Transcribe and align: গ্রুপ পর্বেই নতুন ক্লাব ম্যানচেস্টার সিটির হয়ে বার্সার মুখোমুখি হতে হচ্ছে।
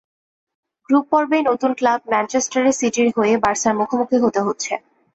গ্রুপ 0.89 1.05
পর্বেই 1.11 1.43
নতুন 1.49 1.71
ক্লাব 1.79 1.99
ম্যানচেস্টার 2.11 2.63
সিটির 2.79 3.07
হয়ে 3.17 3.33
বার্সার 3.43 3.73
মুখোমুখি 3.79 4.17
হতে 4.23 4.39
হচ্ছে। 4.47 4.73